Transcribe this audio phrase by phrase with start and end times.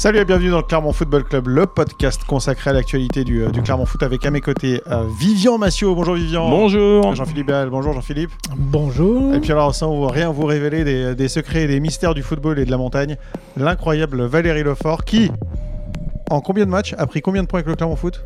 [0.00, 3.50] Salut et bienvenue dans le Clermont Football Club, le podcast consacré à l'actualité du, euh,
[3.50, 5.94] du Clermont Foot avec à mes côtés euh, Vivian Massiot.
[5.94, 6.48] Bonjour Vivian.
[6.48, 7.14] Bonjour.
[7.14, 7.68] Jean-Philippe Béal.
[7.68, 8.30] Bonjour Jean-Philippe.
[8.56, 9.34] Bonjour.
[9.34, 12.58] Et puis alors, sans rien vous révéler des, des secrets et des mystères du football
[12.58, 13.18] et de la montagne,
[13.58, 15.30] l'incroyable Valérie Lefort qui,
[16.30, 18.24] en combien de matchs, a pris combien de points avec le Clermont Foot?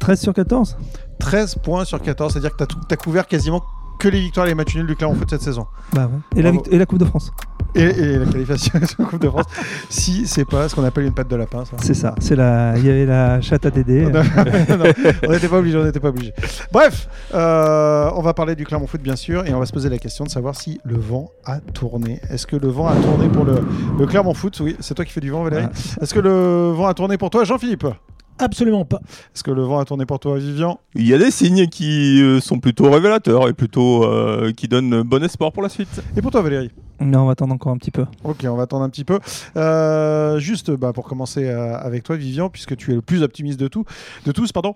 [0.00, 0.76] 13 sur 14
[1.20, 3.62] 13 points sur 14, c'est-à-dire que tu as, couvert quasiment
[4.00, 5.68] que les victoires et les matchs nuls du Clermont Foot cette saison.
[5.92, 6.40] Bah ouais.
[6.40, 7.30] et, la, et la Coupe de France.
[7.74, 9.46] Et, et, la qualification de la Coupe de France,
[9.88, 11.76] si c'est pas ce qu'on appelle une patte de lapin, ça.
[11.82, 14.02] C'est ça, c'est la, il y avait la chatte à Dédé.
[14.06, 14.22] non,
[15.26, 16.32] on n'était pas obligé, on n'était pas obligé.
[16.72, 19.88] Bref, euh, on va parler du Clermont Foot bien sûr, et on va se poser
[19.88, 22.20] la question de savoir si le vent a tourné.
[22.30, 23.60] Est-ce que le vent a tourné pour le,
[23.98, 24.58] le Clermont Foot?
[24.60, 25.66] Oui, c'est toi qui fais du vent, Valérie.
[25.66, 26.02] Ah.
[26.02, 27.86] Est-ce que le vent a tourné pour toi, Jean-Philippe?
[28.40, 29.00] Absolument pas.
[29.34, 30.80] Est-ce que le vent a tourné pour toi, Vivian?
[30.94, 35.02] Il y a des signes qui euh, sont plutôt révélateurs et plutôt euh, qui donnent
[35.02, 36.02] bon espoir pour la suite.
[36.16, 36.70] Et pour toi, Valérie?
[37.00, 38.06] Non, on va attendre encore un petit peu.
[38.24, 39.18] Ok, on va attendre un petit peu.
[39.56, 43.68] Euh, juste bah, pour commencer avec toi, Vivian, puisque tu es le plus optimiste de,
[43.68, 43.84] tout,
[44.26, 44.74] de tous, pardon.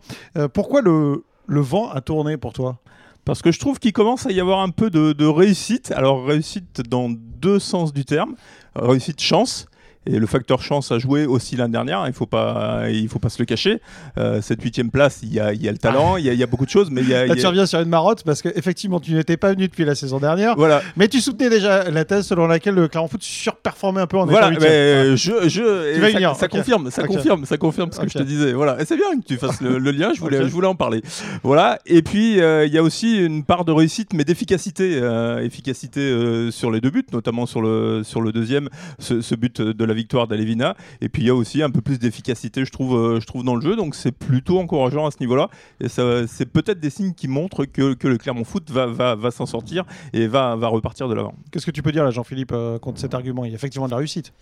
[0.53, 2.79] pourquoi le, le vent a tourné pour toi?
[3.25, 5.93] Parce que je trouve qu'il commence à y avoir un peu de, de, réussite.
[5.93, 8.35] Alors réussite dans deux sens du terme.
[8.75, 9.67] Réussite chance
[10.07, 13.19] et le facteur chance a joué aussi l'année dernière, il ne faut, pas, il faut
[13.19, 13.81] pas se le cacher.
[14.19, 16.47] Euh, cette huitième place, il y a, y a, le talent, il y, y, a
[16.47, 16.91] beaucoup de choses.
[16.91, 19.67] Mais y a, Là, tu reviens sur une marotte parce qu'effectivement, tu n'étais pas venu
[19.67, 20.57] depuis la saison dernière.
[20.57, 20.83] Voilà.
[20.97, 24.27] Mais tu soutenais déjà la thèse selon laquelle le Clermont Foot surperformait un peu en
[24.27, 26.37] voilà, étant mais je, je, tu vas ça, venir.
[26.37, 26.59] ça okay.
[26.59, 27.15] confirme, ça okay.
[27.15, 28.53] confirme, ça confirme ce que je te disais.
[28.53, 28.81] Voilà.
[28.81, 31.03] Et c'est bien que tu fasses le, le lien, je voulais, je voulais en parler.
[31.43, 31.79] Voilà.
[31.87, 34.99] Et puis, euh, il y a aussi une part de réussite, mais d'efficacité.
[35.01, 39.35] Euh, efficacité euh, sur les deux buts, notamment sur le, sur le deuxième, ce, ce
[39.35, 40.77] but de la victoire d'Alevina.
[41.01, 43.45] Et puis il y a aussi un peu plus d'efficacité, je trouve, euh, je trouve
[43.45, 43.77] dans le jeu.
[43.77, 45.49] Donc c'est plutôt encourageant à ce niveau-là.
[45.81, 49.15] Et ça, c'est peut-être des signes qui montrent que, que le Clermont Foot va, va,
[49.15, 51.35] va s'en sortir et va, va repartir de l'avant.
[51.51, 53.45] Qu'est-ce que tu peux dire là, Jean-Philippe, euh, contre cet argument?
[53.45, 54.33] Il y a effectivement de la réussite.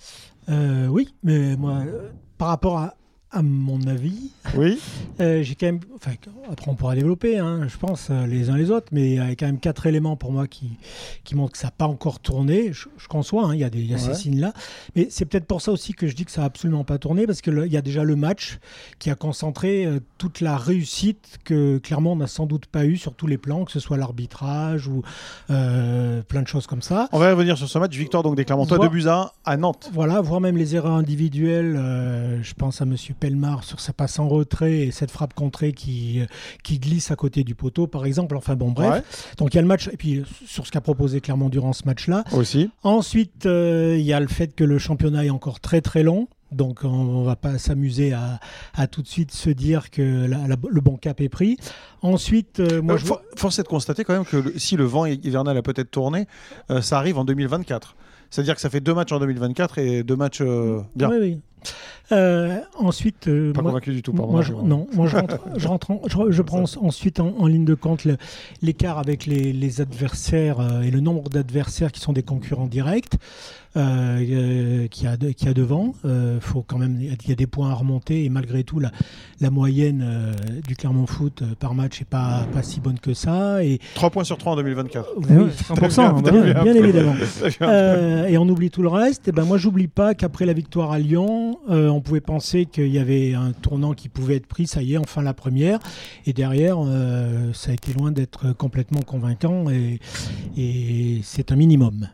[0.49, 2.95] Euh, oui, mais moi, euh, par rapport à,
[3.33, 4.79] à mon avis, oui.
[5.21, 5.81] euh, j'ai quand même.
[5.97, 6.11] Enfin,
[6.51, 9.19] après, on pourra développer, hein, je pense, euh, les uns les autres, mais il y
[9.19, 10.73] a quand même quatre éléments pour moi qui,
[11.25, 12.73] qui montrent que ça n'a pas encore tourné.
[12.73, 14.03] Je, je conçois, hein, il y a, des, il y a Ouais.
[14.03, 14.53] ces signes-là.
[14.97, 17.27] Mais c'est peut-être pour ça aussi que je dis que ça n'a absolument pas tourné,
[17.27, 18.59] parce qu'il y a déjà le match
[18.99, 23.15] qui a concentré euh, toute la réussite que Clermont n'a sans doute pas eu sur
[23.15, 25.03] tous les plans, que ce soit l'arbitrage ou
[25.51, 27.09] euh, plein de choses comme ça.
[27.13, 27.97] On va revenir sur ce match.
[27.97, 29.91] Victoire donc des Clermontois, Voi- 2 buts à 1 à Nantes.
[29.93, 31.75] Voilà, voire même les erreurs individuelles.
[32.43, 36.21] je pense à Monsieur Pelmar sur sa passe en retrait et cette frappe contrée qui,
[36.21, 36.27] euh,
[36.65, 38.37] qui glisse à côté du poteau, par exemple.
[38.37, 38.91] Enfin bon, bref.
[38.91, 39.03] Ouais.
[39.39, 41.73] Donc il y a le match, et puis euh, sur ce qu'a proposé Clermont durant
[41.73, 42.25] ce match-là.
[42.33, 42.69] Aussi.
[42.83, 46.27] Ensuite, euh, il y a le fait que le championnat est encore très très long.
[46.51, 48.39] Donc on, on va pas s'amuser à,
[48.75, 51.57] à tout de suite se dire que la- la- le bon cap est pris.
[52.03, 54.77] Ensuite, euh, moi Euh, je for- force est de constater quand même que le- si
[54.77, 56.27] le vent hivernal a peut-être tourné,
[56.71, 57.97] euh, ça arrive en 2024.
[58.31, 60.43] C'est-à-dire que ça fait deux matchs en 2024 et deux matchs
[60.97, 61.11] bien.
[61.11, 61.41] Oui, oui.
[62.11, 64.13] Euh, ensuite, euh, Pas moi- convaincu du tout.
[64.13, 67.35] Pardon, Moi, je, non, moi je, rentre, je, rentre en- je, je prends ensuite en,
[67.39, 68.19] en ligne de compte le-
[68.61, 73.15] l'écart avec les, les adversaires euh, et le nombre d'adversaires qui sont des concurrents directs
[73.79, 75.95] euh, euh, qui a de- qui a devant.
[76.05, 78.91] Euh, faut quand même, il y a des points à remonter et malgré tout la,
[79.41, 80.33] la moyenne euh,
[80.67, 84.11] du Clermont Foot euh, par match n'est pas pas si bonne que ça et 3
[84.11, 85.09] points sur 3 en 2024.
[85.17, 86.57] oui, Eh oui, 100%, T'as bah vu, ouais.
[86.57, 86.63] hein.
[86.65, 87.15] bien évidemment.
[88.29, 89.29] Et on oublie tout le reste.
[89.29, 92.89] Et ben moi, j'oublie pas qu'après la victoire à Lyon, euh, on pouvait penser qu'il
[92.89, 94.67] y avait un tournant qui pouvait être pris.
[94.67, 95.79] Ça y est, enfin la première.
[96.27, 99.71] Et derrière, euh, ça a été loin d'être complètement convaincant.
[99.71, 100.01] Et,
[100.57, 102.09] et c'est un minimum.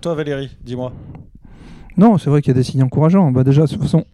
[0.00, 0.92] Toi, Valérie, dis-moi.
[1.96, 3.30] Non, c'est vrai qu'il y a des signes encourageants.
[3.30, 4.04] Bah déjà, de toute façon,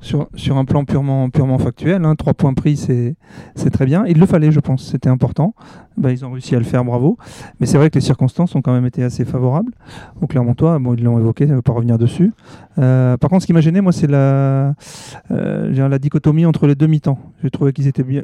[0.00, 4.04] sur, un plan purement, factuel, hein, trois points pris, c'est très bien.
[4.06, 5.54] Il le fallait, je pense, c'était important.
[5.96, 7.16] Bah, ils ont réussi à le faire, bravo.
[7.58, 9.72] Mais c'est vrai que les circonstances ont quand même été assez favorables.
[10.20, 12.32] Au Clermontois, bon, ils l'ont évoqué, je ne vais pas revenir dessus.
[12.78, 14.74] Euh, par contre, ce qui m'a gêné, moi, c'est la,
[15.30, 17.18] euh, dichotomie entre les deux mi-temps.
[17.42, 18.22] J'ai trouvé qu'ils étaient bien.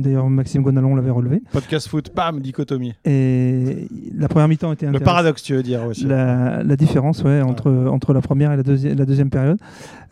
[0.00, 1.42] D'ailleurs, Maxime Gonalon l'avait relevé.
[1.52, 2.94] Podcast foot, bam, dichotomie.
[3.04, 6.04] Et la première mi-temps était Le paradoxe, tu veux dire aussi.
[6.06, 9.58] La, la différence ouais, entre, entre la première et la, deuxi- la deuxième période.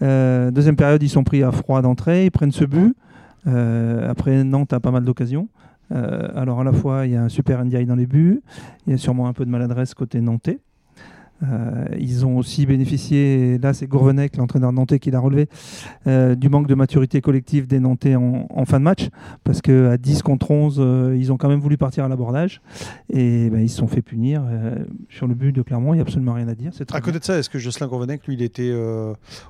[0.02, 2.94] Euh, deuxième période, ils sont pris à froid d'entrée, ils prennent ce but.
[3.46, 5.48] Euh, après, Nantes a pas mal d'occasions.
[5.90, 8.42] Euh, alors, à la fois, il y a un super NDI dans les buts,
[8.86, 10.58] il y a sûrement un peu de maladresse côté nantais.
[11.42, 15.48] Euh, ils ont aussi bénéficié, et là c'est Gourvenec, l'entraîneur nantais qui l'a relevé,
[16.06, 19.08] euh, du manque de maturité collective des Nantais en, en fin de match,
[19.44, 22.60] parce qu'à 10 contre 11, euh, ils ont quand même voulu partir à l'abordage,
[23.08, 24.42] et ben, ils se sont fait punir.
[25.08, 26.72] Sur le but de Clermont, il n'y a absolument rien à dire.
[26.92, 28.72] À côté de ça, est-ce que Jocelyn Gourvenec, lui, il était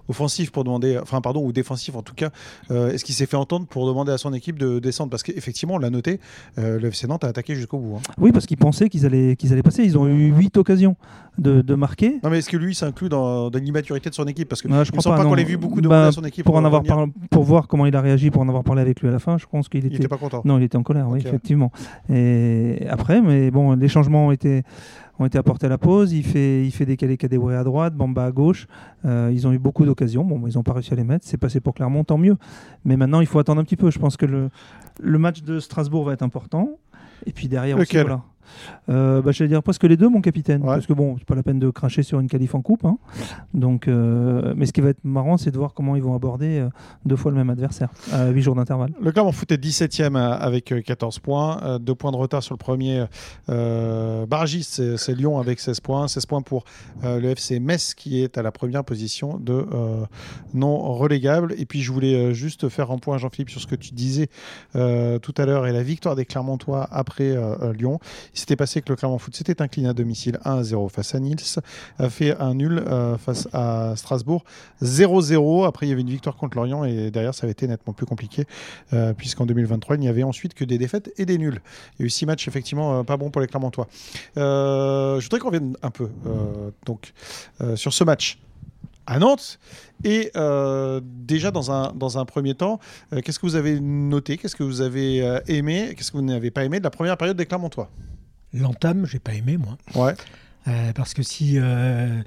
[0.09, 2.31] offensif pour demander, enfin pardon, ou défensif en tout cas,
[2.71, 5.11] est-ce qu'il s'est fait entendre pour demander à son équipe de descendre?
[5.11, 6.21] Parce qu'effectivement, on l'a noté,
[6.57, 7.97] le FC Nantes a attaqué jusqu'au bout.
[7.97, 8.13] hein.
[8.19, 9.85] Oui, parce qu'ils pensaient qu'ils allaient, qu'ils allaient passer.
[9.85, 10.97] Ils ont eu 8 occasions
[11.39, 12.19] de, de marquer?
[12.23, 14.49] Non, mais est-ce que lui s'inclut dans, dans l'immaturité de son équipe?
[14.49, 15.37] Parce que je me crois pas, qu'on non.
[15.37, 16.45] ait vu beaucoup de Bah, à son équipe.
[16.45, 16.83] Pour en avoir
[17.31, 19.39] pour voir comment il a réagi, pour en avoir parlé avec lui à la fin,
[19.39, 19.97] je pense qu'il Il était.
[19.97, 20.43] était pas content.
[20.45, 21.73] Non, il était en colère, oui, effectivement.
[22.11, 24.63] Et après, mais bon, les changements ont été,
[25.19, 26.13] ont été apportés à la pause.
[26.13, 28.67] Il fait, il fait décaler Kadewere à droite, Bamba à gauche.
[29.05, 30.25] Euh, ils ont eu beaucoup d'occasions.
[30.25, 31.25] Bon, ils n'ont pas réussi à les mettre.
[31.27, 32.37] C'est passé pour Clermont, tant mieux.
[32.85, 33.91] Mais maintenant, il faut attendre un petit peu.
[33.91, 34.51] Je pense que le,
[35.01, 36.71] le match de Strasbourg va être important.
[37.27, 38.07] Et puis derrière aussi, Lequel?
[38.07, 38.23] voilà.
[38.89, 40.63] Euh, bah, je vais dire presque les deux, mon capitaine.
[40.63, 40.69] Ouais.
[40.75, 42.85] Parce que bon, c'est pas la peine de cracher sur une qualif en coupe.
[42.85, 42.99] hein.
[43.55, 46.59] Donc, euh, mais ce qui va être marrant, c'est de voir comment ils vont aborder
[46.61, 46.69] euh,
[47.05, 48.93] deux fois le même adversaire à 8 jours d'intervalle.
[49.01, 52.43] Le Clermont Foot est 17e à- avec euh, 14 points, euh, deux points de retard
[52.43, 53.05] sur le premier.
[53.49, 56.09] Euh, barragiste, c'est Lyon avec 16 points.
[56.09, 56.65] 16 points pour
[57.05, 60.05] euh, le FC Metz qui est à la première position de euh,
[60.55, 61.55] non relégable.
[61.59, 64.29] Et puis je voulais euh, juste faire un point, Jean-Philippe, sur ce que tu disais
[64.77, 67.99] euh, tout à l'heure et la victoire des Clermontois après euh, euh, Lyon.
[68.39, 71.19] S'était passé que le Clermont Foot s'était incliné à domicile 1 à 0 face à
[71.19, 71.41] Niels,
[71.99, 74.45] a fait un nul euh, face à Strasbourg
[74.81, 75.67] 0-0.
[75.67, 78.07] Après, il y avait une victoire contre Lorient et derrière, ça avait été nettement plus
[78.07, 78.45] compliqué
[78.93, 81.61] euh, puisqu'en 2023, il n'y avait ensuite que des défaites et des nuls.
[81.99, 83.89] Il y a eu six matchs effectivement euh, pas bons pour les Clermontois.
[84.37, 86.09] Euh, je voudrais qu'on revienne un peu
[86.87, 87.13] donc,
[87.75, 88.39] sur ce match
[89.07, 89.59] à Nantes.
[90.05, 90.31] Et
[91.03, 92.79] déjà, dans un, dans un premier temps,
[93.25, 96.65] qu'est-ce que vous avez noté Qu'est-ce que vous avez aimé Qu'est-ce que vous n'avez pas
[96.65, 97.91] aimé de la première période des Clermontois?
[98.55, 99.77] L'entame, j'ai pas aimé, moi.
[99.95, 100.15] Ouais.
[100.67, 102.21] Euh, parce que si, euh,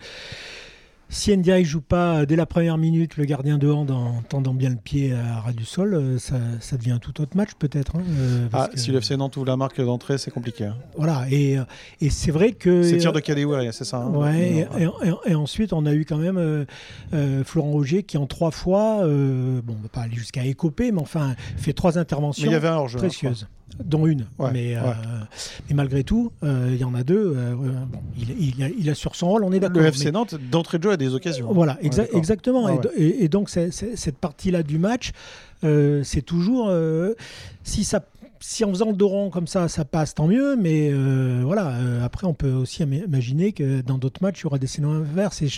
[1.09, 4.69] si Ndiaye joue pas dès la première minute le gardien de hand en tendant bien
[4.69, 7.97] le pied à ras du sol, euh, ça, ça devient un tout autre match peut-être.
[7.97, 10.65] hein, euh, Ah, que- si le FC Nantes ouvre la marque d'entrée, c'est compliqué.
[10.65, 10.77] hein.
[10.95, 11.63] Voilà, et, euh,
[11.99, 12.81] et c'est vrai que.
[12.83, 16.05] C'est tir de Kadewere, c'est ça hein Ouais, et, et- et ensuite on a eu
[16.05, 16.65] quand même euh,
[17.13, 20.91] euh, Florent Augier qui en trois fois, euh, bon, on va pas aller jusqu'à écoper,
[20.93, 23.47] mais enfin fait trois interventions Mais il y avait un précieuses,
[23.83, 24.25] dont une.
[24.39, 24.93] Ouais, mais, euh, ouais.
[25.69, 27.33] mais malgré tout, euh, il y en a deux.
[27.35, 29.81] euh, bon, il, il, a, il assure son rôle, on est d'accord.
[29.81, 31.47] Le FC mais- Nantes, d'entrée de jeu, a des occasions.
[31.49, 31.53] hein.
[31.53, 32.69] Voilà, exa- exactement.
[32.69, 35.11] Et do- Et, et donc, cette partie-là du match,
[35.63, 36.71] c'est toujours.
[37.63, 38.03] si, ça,
[38.43, 40.55] si en faisant le dos rond comme ça, ça passe, tant mieux.
[40.57, 44.43] Mais euh, voilà, euh, après, on peut aussi im- imaginer que dans d'autres matchs, il
[44.43, 45.41] y aura des scénarios inverses.
[45.43, 45.49] Et,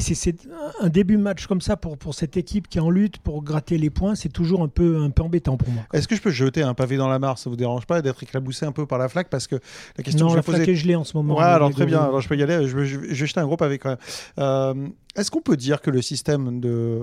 [0.00, 0.48] c'est-
[0.80, 3.42] un début de match comme ça pour, pour cette équipe qui est en lutte pour
[3.42, 5.82] gratter les points, c'est toujours un peu, un peu embêtant pour moi.
[5.92, 7.38] Est-ce que je peux jeter un pavé dans la mare?
[7.38, 9.28] Ça vous dérange pas d'être éclaboussé un peu par la flaque?
[9.28, 9.56] Parce que
[9.98, 11.36] la question non, que je la flaque est gelée en ce moment.
[11.36, 12.00] Ouais, alors très bien.
[12.00, 12.66] Alors je peux y aller.
[12.66, 13.98] Je vais jeter un gros pavé quand même.
[14.38, 17.00] Euh, Est-ce qu'on peut dire que le système de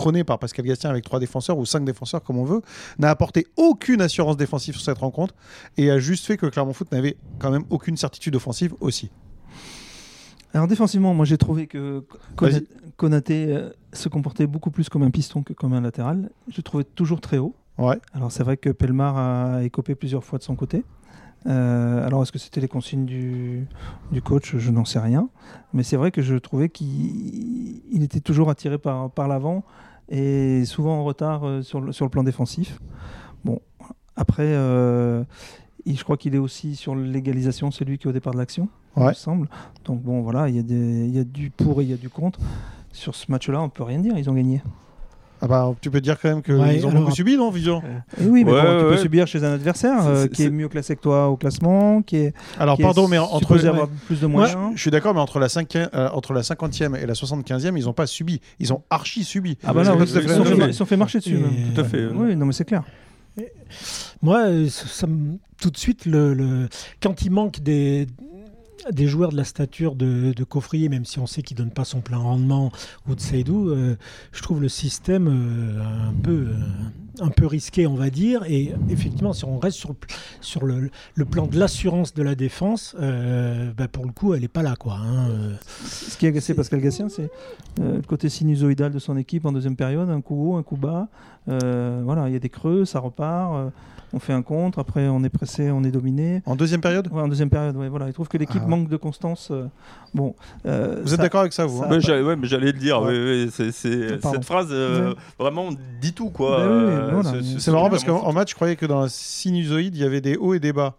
[0.00, 2.62] prôné par Pascal Gastien avec trois défenseurs ou cinq défenseurs comme on veut
[2.98, 5.34] n'a apporté aucune assurance défensive sur cette rencontre
[5.76, 9.10] et a juste fait que Clermont Foot n'avait quand même aucune certitude offensive aussi.
[10.54, 12.02] Alors défensivement, moi j'ai trouvé que.
[12.96, 16.30] Konaté euh, se comportait beaucoup plus comme un piston que comme un latéral.
[16.48, 17.54] Je le trouvais toujours très haut.
[17.78, 17.98] Ouais.
[18.14, 20.84] Alors c'est vrai que Pelmar a écopé plusieurs fois de son côté.
[21.46, 23.66] Euh, alors est-ce que c'était les consignes du,
[24.12, 24.56] du coach?
[24.56, 25.30] Je n'en sais rien.
[25.72, 29.64] Mais c'est vrai que je trouvais qu'il il était toujours attiré par, par l'avant
[30.10, 32.78] et souvent en retard euh, sur, le, sur le plan défensif.
[33.44, 33.60] Bon,
[34.16, 35.24] après, euh,
[35.86, 38.68] je crois qu'il est aussi sur l'égalisation, c'est lui qui est au départ de l'action,
[38.96, 39.48] il me semble.
[39.84, 42.40] Donc bon, voilà, il y, y a du pour et il y a du contre.
[42.92, 44.62] Sur ce match-là, on peut rien dire, ils ont gagné.
[45.42, 47.82] Ah bah, tu peux dire quand même qu'ils Ouais, ont alors- beaucoup subi, non, Vision?
[48.20, 50.68] Et oui, mais Ouais, bon, tu peux subir chez un adversaire euh, qui est mieux
[50.68, 53.56] classé que toi au classement, qui est, Alors, qui pardon, est mais entre.
[53.66, 54.56] avoir plus de moyens.
[54.72, 57.76] je, je suis d'accord, mais entre la, cinquième, euh, entre la 50e et la 75e,
[57.78, 58.40] ils n'ont pas subi.
[58.58, 59.56] Ils ont archi subi.
[59.64, 61.36] Ah bah fait ils, la sont fait, sont marcher dessus.
[61.38, 61.74] Et-.
[61.74, 62.06] Tout à fait.
[62.14, 62.82] Oui, non, mais c'est clair.
[64.22, 66.68] Moi, euh, ça, ça me- tout de suite, le, le-
[67.02, 68.06] quand il manque des,
[68.90, 71.84] des joueurs de la stature de, de Coffrier, même si on sait qu'il donne pas
[71.84, 72.72] son plein rendement,
[73.08, 73.96] ou de Seydou, euh,
[74.32, 78.42] je trouve le système euh, un, peu, euh, un peu risqué, on va dire.
[78.46, 79.78] Et effectivement, si on reste
[80.40, 80.90] sur, le,
[81.24, 84.76] plan de l'assurance de la défense, bah, pour le coup, elle n'est pas là.
[84.76, 85.28] Quoi, hein.
[85.84, 87.30] Ce qui a agacé Pascal Gassien, c'est
[87.78, 91.08] le côté sinusoïdal de son équipe en deuxième période, un coup haut, un coup bas.
[91.46, 93.72] Voilà, il y a des creux, ça repart.
[94.12, 96.42] On fait un contre, après on est pressé, on est dominé.
[96.46, 97.08] En deuxième période?
[97.12, 98.06] Ouais, en deuxième période, ouais, voilà.
[98.08, 98.68] Il trouve que l'équipe Ah.
[98.68, 99.48] manque de constance.
[99.50, 99.66] euh,
[100.14, 100.34] bon,
[100.66, 101.98] euh, Vous êtes d'accord avec ça, vous hein?
[102.00, 103.00] J'allais ouais, mais j'allais le dire.
[103.02, 103.08] Ouais.
[103.08, 104.36] ouais, ouais, c'est- c'est- Pardon.
[104.38, 105.68] cette phrase euh, vraiment
[106.00, 106.58] dit tout quoi.
[106.58, 109.08] Bah Euh, voilà, ce- C'est marrant parce qu'en en match, je croyais que dans la
[109.08, 110.96] sinusoïde, il y avait des hauts et des bas.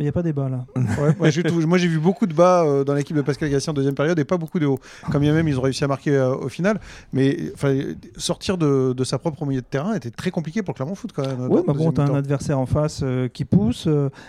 [0.00, 0.64] Il n'y a pas là.
[1.00, 3.50] Ouais, ouais, j'ai tout- moi, j'ai vu beaucoup de bas euh, dans l'équipe de Pascal
[3.50, 4.78] Gassien en deuxième période et pas beaucoup de hauts.
[5.12, 6.80] Comme bien même, ils ont réussi à marquer euh, au final.
[7.12, 7.52] Mais
[8.16, 11.26] sortir de, de sa propre milieu de terrain était très compliqué pour Clermont Foot quand
[11.26, 11.48] même.
[11.50, 13.86] Oui, dans bah bon, t'as un adversaire en face euh, qui pousse.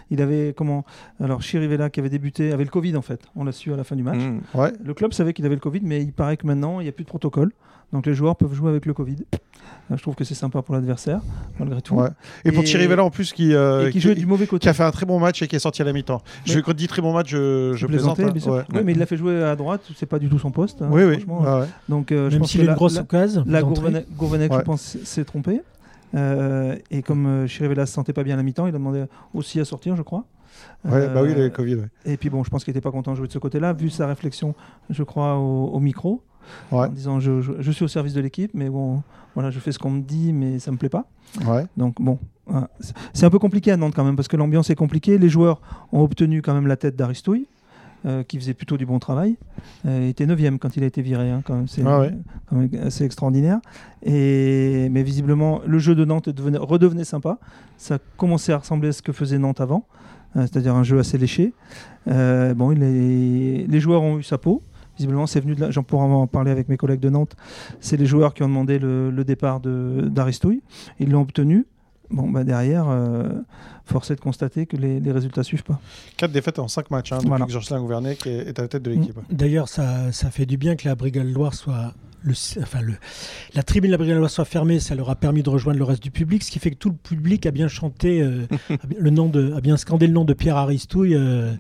[0.09, 0.83] il avait comment
[1.23, 3.21] Alors Chirivella qui avait débuté avait le Covid en fait.
[3.35, 4.19] On l'a su à la fin du match.
[4.19, 4.41] Mm.
[4.53, 4.73] Ouais.
[4.83, 6.93] Le club savait qu'il avait le Covid, mais il paraît que maintenant il n'y a
[6.93, 7.51] plus de protocole.
[7.93, 9.17] Donc les joueurs peuvent jouer avec le Covid.
[9.33, 11.19] Euh, Je trouve que c'est sympa pour l'adversaire,
[11.59, 11.95] malgré tout.
[11.95, 12.07] Ouais.
[12.45, 14.61] Et pour Et- Chirivella en plus, qui, euh, Et qui joue du mauvais côté.
[14.63, 16.21] qui a fait un très bon match et qui est sorti à la mi-temps.
[16.45, 18.19] Je Mais- quand dis très bon match, je, je plaisante.
[18.21, 18.31] hein.
[18.47, 18.63] Ouais.
[18.73, 20.81] Oui, mais il l'a fait jouer à droite, c'est pas du tout son poste.
[20.81, 21.15] hein, Oui, oui.
[21.19, 21.41] franchement.
[21.41, 21.67] Ouais, ouais.
[21.89, 23.43] Donc, euh, je Même pense s'il que a une grosse la- occasion.
[23.45, 23.61] La.
[23.61, 24.59] Gourvenec, Gourvenec, Ouais.
[24.59, 25.61] je pense, s'est trompé.
[26.15, 29.05] Euh, et comme euh, Chirivella se sentait pas bien à la mi-temps, il a demandé
[29.33, 30.25] aussi à sortir, je crois.
[30.85, 31.75] Ouais, bah oui, il Euh, avait le Covid.
[31.75, 31.87] ouais.
[32.05, 33.89] Et puis bon, je pense qu'il n'était pas content de jouer de ce côté-là, vu
[33.89, 34.53] sa réflexion,
[34.89, 36.21] je crois, au, au micro,
[36.71, 36.85] Ouais.
[36.85, 39.01] en disant je, je- je suis au service de l'équipe, mais bon,
[39.35, 41.05] voilà, je fais ce qu'on me dit, mais ça me plaît pas.
[41.45, 41.65] Ouais.
[41.77, 42.69] Donc bon, voilà.
[43.13, 45.17] C'est- un peu compliqué à Nantes quand même, parce que l'ambiance est compliquée.
[45.17, 47.45] Les joueurs ont obtenu quand même la tête d'Aristouille,
[48.05, 49.37] euh, qui faisait plutôt du bon travail.
[49.85, 51.67] Euh, il était 9 quand il a été viré, hein, quand même.
[51.67, 52.13] C'est Ah ouais.
[52.49, 53.59] quand même assez extraordinaire.
[54.03, 57.37] Et, mais visiblement, le jeu de Nantes devenait- redevenait sympa.
[57.77, 59.85] Ça commençait à ressembler à ce que faisait Nantes avant,
[60.35, 61.53] euh, c'est-à-dire un jeu assez léché.
[62.07, 64.61] Bon, il est- les joueurs ont eu sa peau.
[64.97, 65.71] Visiblement, c'est venu de là.
[65.71, 67.35] J'en pourrais en parler avec mes collègues de Nantes.
[67.79, 70.61] C'est les joueurs qui ont demandé le, le départ d'Aristouille.
[70.99, 71.65] Ils l'ont obtenu.
[72.09, 73.29] Bon, bah derrière, euh,
[73.85, 75.79] force est de constater que les, les résultats suivent pas.
[76.17, 77.45] 4 défaites en 5 matchs hein, depuis Voilà.
[77.45, 78.99] que Jocelyn Gouvernec est, est à la tête de Mm.
[78.99, 79.19] l'équipe.
[79.31, 81.93] D'ailleurs, ça, ça fait du bien que la Brigade Loire soit.
[82.23, 82.93] Le, enfin, le,
[83.55, 85.85] la tribune de la Brigade Loire soit fermée, ça leur a permis de rejoindre le
[85.85, 88.85] reste du public, ce qui fait que tout le public a bien chanté, euh, a
[88.85, 91.53] bien- le nom de, a bien scandé le nom de Pierre Aristouille euh,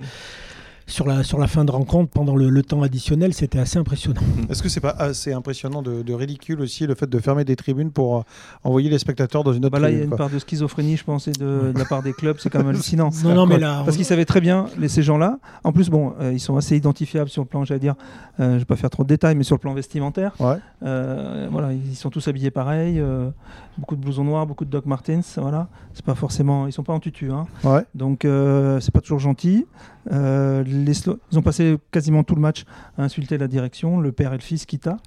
[0.91, 3.33] sur, la, sur la fin de rencontre pendant le, le temps additionnel.
[3.33, 4.21] C'était assez impressionnant.
[4.49, 7.55] Est-ce que c'est pas assez impressionnant de, de ridicule aussi le fait de fermer des
[7.55, 8.21] tribunes pour euh,
[8.63, 10.17] envoyer les spectateurs dans une autre Bah là, il y a une quoi.
[10.17, 12.37] part de schizophrénie, je pense, et de, de la part des clubs.
[12.39, 13.09] C'est quand même hallucinant.
[13.23, 15.39] Non, non, mais là, Parce qu'ils savaient très bien, les, ces gens-là.
[15.63, 17.95] En plus, bon, euh, ils sont assez identifiables sur le plan, j'allais dire,
[18.39, 20.33] euh, je vais pas faire trop de détails, mais sur le plan vestimentaire.
[20.39, 20.57] Ouais.
[20.83, 22.99] Euh, voilà, ils sont tous habillés pareil.
[22.99, 23.29] euh,
[23.77, 25.37] beaucoup de blousons noirs, beaucoup de Doc Martens.
[25.37, 27.31] Voilà, c'est pas forcément, ils sont pas en tutu.
[27.31, 27.45] Hein.
[27.63, 27.85] Ouais.
[27.95, 29.65] Donc, euh, c'est pas toujours gentil.
[30.11, 32.63] Euh, ils ont passé quasiment tout le match
[32.97, 34.97] à insulter la direction, le père et le fils, Kita.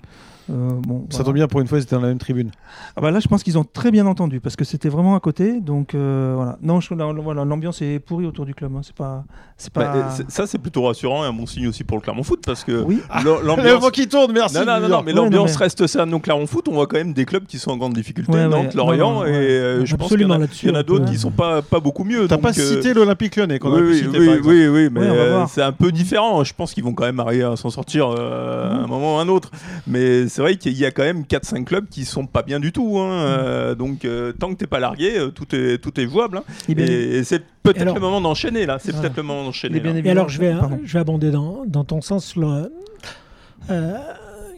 [0.50, 1.24] Euh, bon, Ça voilà.
[1.24, 2.50] tombe bien pour une fois, ils étaient dans la même tribune.
[2.96, 5.20] Ah bah là, je pense qu'ils ont très bien entendu parce que c'était vraiment à
[5.20, 5.60] côté.
[5.60, 6.58] Donc euh, voilà.
[6.62, 6.80] Non,
[7.22, 8.72] voilà, l'ambiance est pourrie autour du club.
[8.76, 8.80] hein.
[8.82, 9.24] C'est pas,
[9.56, 9.94] c'est pas.
[9.96, 12.42] euh, c'est- ça, c'est plutôt rassurant et un bon signe aussi pour le Clermont Foot
[12.44, 13.00] parce que oui.
[13.44, 13.90] l'ambiance.
[13.92, 14.56] qui tourne, merci.
[14.56, 16.04] Non, non, non, non, mais Ouais, non, l'ambiance mais- reste ça.
[16.04, 18.30] Donc, Clermont Foot, on voit quand même des clubs qui sont en grande difficulté.
[18.32, 18.48] Ouais, ouais.
[18.48, 19.36] Nantes, Lorient, Non, et ouais.
[19.36, 21.16] euh, je pense qu'il y en a, là-dessus, il y en a on d'autres qui
[21.18, 22.26] sont pas, pas beaucoup mieux.
[22.28, 25.08] T'as donc, pas euh, cité l'Olympique lyonnais aurait pu oui, oui, oui, oui, mais
[25.48, 26.42] c'est un peu différent.
[26.44, 29.22] Je pense qu'ils vont quand même arriver à s'en sortir à un moment ou à
[29.22, 29.50] un autre.
[29.86, 32.72] Mais c'est vrai qu'il y a quand même 4-5 clubs qui sont pas bien du
[32.72, 32.98] tout.
[32.98, 33.12] hein.
[33.12, 36.38] Euh, donc euh, tant que t'es pas largué, euh, tout est, tout est jouable.
[36.38, 36.44] hein.
[36.68, 38.78] Bien- Et, et c'est peut-être le moment d'enchaîner là.
[38.80, 39.02] C'est Voilà.
[39.08, 39.78] peut-être le moment d'enchaîner.
[39.78, 39.92] là.
[40.04, 40.80] Et alors, je vais, Pardon.
[40.84, 42.34] je vais abonder dans, dans ton sens.
[42.34, 42.72] le-
[43.70, 43.92] euh,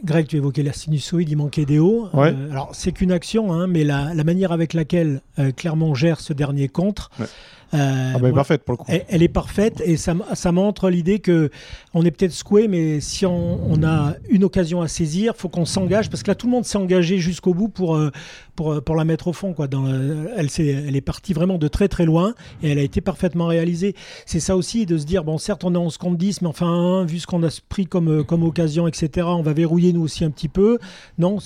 [0.03, 2.07] Greg, tu évoquais la sinusoïde, il manquait des hauts.
[2.13, 2.33] Ouais.
[2.35, 6.19] Euh, alors, c'est qu'une action, hein, mais la, la manière avec laquelle euh, Clermont gère
[6.19, 7.25] ce dernier contre, Ouais.
[7.73, 8.85] Euh, Ah bah, parfaite pour le coup.
[8.87, 10.13] elle, elle est parfaite et ça,
[10.51, 11.49] montre l'idée que
[11.93, 15.65] on est peut-être secoué, mais si on, on a une occasion à saisir, faut qu'on
[15.65, 18.11] s'engage parce que là tout le monde s'est engagé jusqu'au bout pour, euh,
[18.57, 19.53] pour, euh, pour la mettre au fond.
[19.53, 19.67] Quoi.
[19.67, 22.81] Dans le- elle, s'est- elle est partie vraiment de très très loin et elle a
[22.81, 23.95] été parfaitement réalisée.
[24.25, 26.47] C'est ça aussi de se dire bon, certes on est en 11 contre 10, mais
[26.49, 30.01] enfin, vu ce qu'on a pris comme, euh, comme occasion, etc., on va verrouiller nous
[30.01, 30.79] aussi un petit peu.
[31.17, 31.39] Non,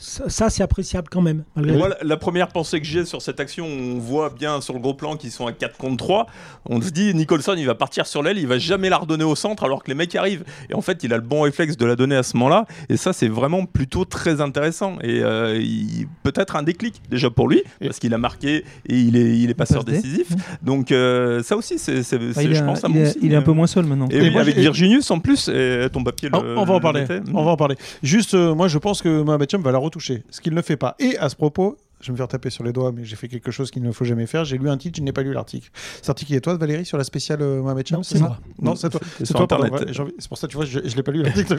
[0.00, 1.44] ça, c'est appréciable quand même.
[1.76, 4.80] moi, la- la première pensée que j'ai sur cette action, on voit bien sur le
[4.80, 6.26] gros plan qu'ils sont à 4 contre 3.
[6.64, 9.36] On se dit, Nicholson, il va partir sur l'aile, il va jamais la redonner au
[9.36, 10.44] centre alors que les mecs arrivent.
[10.70, 12.64] Et en fait, il a le bon réflexe de la donner à ce moment-là.
[12.88, 14.96] Et ça, c'est vraiment plutôt très intéressant.
[15.02, 16.06] Et euh, il-
[16.46, 19.54] peut-être un déclic déjà pour lui, parce qu'il a marqué et il est, il est
[19.54, 20.28] passeur décisif.
[20.62, 23.36] Donc euh, ça aussi, c'est, c'est- Bah, c'est, je pense, un il bon il est
[23.36, 24.08] un peu moins seul maintenant.
[24.10, 26.36] Et, Et oui, moi, avec Virginius en plus, et ton papier le.
[26.36, 27.04] Ah, on va en le parler.
[27.34, 27.76] On va en parler.
[28.02, 30.76] Juste, euh, moi, je pense que Mohamed Cham va la retoucher, ce qu'il ne fait
[30.76, 30.94] pas.
[30.98, 33.26] Et à ce propos, je vais me faire taper sur les doigts, mais j'ai fait
[33.28, 34.44] quelque chose qu'il ne faut jamais faire.
[34.44, 35.70] J'ai lu un titre, je n'ai pas lu l'article.
[35.96, 38.38] Cet article est toi, Valérie, sur la spéciale euh, Mohamed Cham Non, c'est ça moi.
[38.60, 39.00] Non, c'est toi.
[39.18, 39.64] C'est C'est toi, pardon.
[39.74, 39.86] Ouais,
[40.28, 41.56] pour ça, tu vois, je, je l'ai pas lu l'article.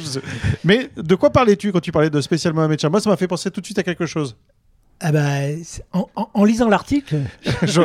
[0.64, 2.92] mais de quoi parlais-tu quand tu parlais de spécial Mohamed Cham?
[2.92, 4.36] Moi, ça m'a fait penser tout de suite à quelque chose.
[5.00, 5.22] Ah bah,
[5.64, 7.18] c'est- en, en- en lisant l'article,
[7.64, 7.82] Je-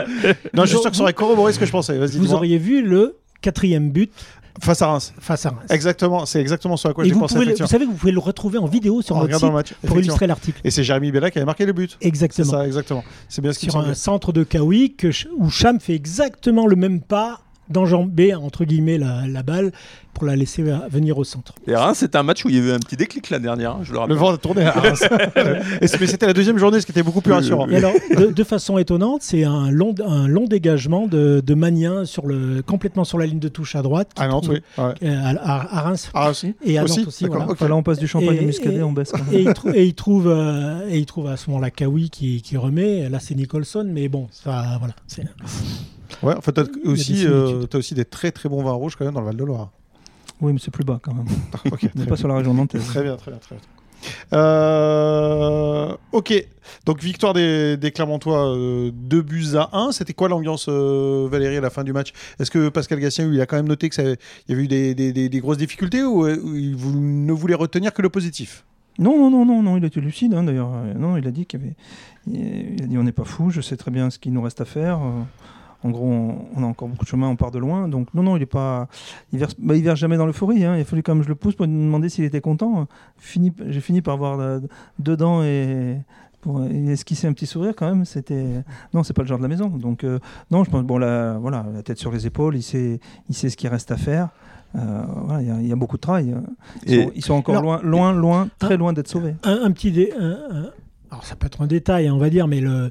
[0.54, 1.98] Non, je suis sûr que ça aurait corroboré ce que je pensais.
[1.98, 4.10] Vas-y, vous auriez vu le quatrième but
[4.60, 5.14] Face à Reims.
[5.18, 5.60] face à Reims.
[5.70, 7.42] Exactement, c'est exactement ce à quoi j'ai pensé.
[7.42, 9.50] le- vous savez que vous pouvez le retrouver en vidéo sur En notre site le
[9.50, 9.72] match.
[9.86, 10.60] pour illustrer l'article.
[10.64, 11.96] Et c'est Jérémy Bella qui avait marqué le but.
[12.00, 12.50] C'est Exactement.
[12.50, 13.02] ça, exactement.
[13.28, 17.00] C'est bien ce Sur un centre de Kawi que, où Cham fait exactement le même
[17.00, 17.40] pas
[17.72, 19.72] d'enjamber entre guillemets la, la balle
[20.14, 21.54] pour la laisser venir au centre.
[21.66, 23.70] Et Reims, c'était un match où il y avait eu un petit déclic la dernière,
[23.72, 24.16] hein, je le Le rappelle.
[24.18, 25.02] vent a tourné à Reims.
[25.80, 27.66] Mais c'était la deuxième journée, ce qui était beaucoup plus rassurant.
[27.70, 32.04] Et alors, de, de façon étonnante, c'est un long, un long dégagement de, de Magnin
[32.04, 34.10] sur le, complètement sur la ligne de touche à droite.
[34.14, 34.84] qui À Nantes, trouve- oui.
[34.84, 34.92] Ouais.
[35.08, 36.10] euh, à, à- à Reims.
[36.12, 36.54] Ah, aussi?
[36.62, 37.46] Et à Aussi Nantes aussi, voilà.
[37.46, 39.12] là, on passe du champagne Et- au muscadet, et- on baisse.
[39.12, 39.32] quand même.
[39.34, 42.42] Et il, trou- et il trouve, euh, et il trouve à ce moment-là Kawi qui,
[42.42, 43.08] qui remet.
[43.08, 44.94] Là, c'est Nicholson, mais bon, ça, voilà.
[46.22, 49.04] Ouais, enfin, t'as aussi, des euh, t'as aussi des très très bons vins rouges quand
[49.04, 49.70] même dans le Val de Loire.
[50.40, 51.26] Oui, mais c'est plus bas quand même.
[51.70, 52.84] Ok, On n'est pas sur la région nantaise.
[52.86, 53.64] très bien, très bien, très bien.
[54.32, 56.48] Euh, ok,
[56.86, 59.92] donc victoire des, des Clermontois, 2 buts à 1.
[59.92, 62.12] C'était quoi l'ambiance, Valérie, à la fin du match?
[62.40, 64.16] Est-ce que Pascal Gassien, il a quand même noté qu'il
[64.48, 66.76] y avait eu des, des, des, grosses difficultés ou, il
[67.24, 68.64] ne voulait retenir que le positif?
[68.98, 70.70] Non, non, non, non, non, il était lucide hein, d'ailleurs.
[70.96, 71.74] Non, il a dit qu'il y avait.
[72.26, 74.60] Il a dit on n'est pas fou, je sais très bien ce qu'il nous reste
[74.60, 75.00] à faire
[75.84, 76.06] en gros,
[76.54, 77.88] on, a encore beaucoup de chemin, on part de loin.
[77.88, 78.88] Donc, non, non, il est pas.
[79.32, 80.64] Il verse, bah, verse jamais dans l'euphorie.
[80.64, 80.76] Hein.
[80.76, 82.86] Il a fallu quand même je le pousse pour me demander s'il était content.
[83.18, 84.60] Fini, j'ai fini par voir euh,
[84.98, 85.98] dedans et
[86.40, 88.04] pour esquisser un petit sourire quand même.
[88.04, 89.68] C'était non, c'est pas le genre de la maison.
[89.68, 90.20] Donc euh,
[90.50, 93.48] non, je pense bon la voilà la tête sur les épaules, il sait il sait
[93.48, 94.28] ce qu'il reste à faire.
[94.74, 95.02] Euh,
[95.40, 96.34] il y, a beaucoup de travail.
[96.86, 99.34] Ils, sont, encore loin, loin, loin, très loin d'être sauvés.
[99.42, 100.10] Un, petit dé,
[101.10, 102.90] alors ça peut être un détail, hein, on va dire, mais le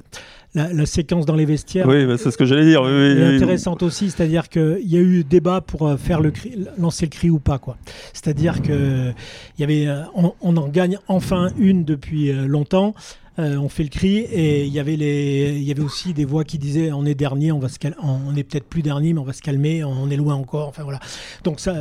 [0.54, 1.86] la, séquence dans les vestiaires.
[1.88, 2.86] Oui, bah, c'est ce que j'allais dire.
[2.86, 7.06] est intéressante aussi, c'est-à-dire qu'il y a eu débat pour euh, faire le cri, lancer
[7.06, 7.76] le cri ou pas, quoi.
[8.12, 9.12] C'est-à-dire que
[9.58, 12.94] y avait, euh, on, on, en gagne enfin une depuis euh, longtemps.
[13.38, 16.26] Euh, on fait le cri et il y avait les, il y avait aussi des
[16.26, 19.20] voix qui disaient on est dernier, on va se on est peut-être plus dernier, mais
[19.20, 20.68] on va se calmer, on est loin encore.
[20.68, 21.00] Enfin voilà.
[21.42, 21.74] Donc ça,